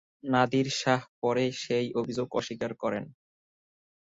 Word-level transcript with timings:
নাদির 0.23 0.67
শাহ 0.79 1.01
পরে 1.21 1.45
সেই 1.63 1.87
অভিযোগ 1.95 2.27
অস্বীকার 2.31 2.71
করেন। 2.73 3.05